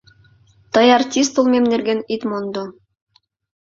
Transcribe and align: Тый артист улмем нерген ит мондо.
Тый 0.73 0.87
артист 0.97 1.31
улмем 1.39 1.65
нерген 1.71 1.99
ит 2.13 2.21
мондо. 2.29 2.63